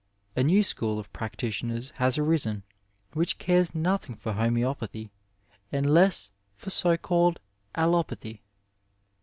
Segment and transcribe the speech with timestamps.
[0.35, 2.63] A new school of practitioners has arisen
[3.13, 5.11] which cares nothing for homoeo pathy
[5.71, 7.39] and less for so called
[7.75, 8.41] allopathy.